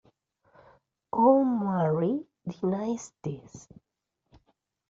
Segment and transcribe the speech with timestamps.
[1.23, 2.15] Al-Marri
[2.49, 3.67] denies this.